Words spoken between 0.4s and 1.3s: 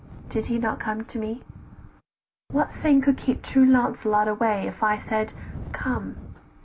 he not come to